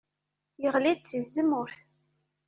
[0.61, 1.79] Yeɣli-d si tzemmurt.